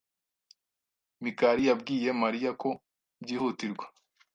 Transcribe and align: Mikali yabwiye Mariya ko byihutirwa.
Mikali 1.23 1.61
yabwiye 1.69 2.09
Mariya 2.21 2.51
ko 2.61 2.69
byihutirwa. 3.23 3.85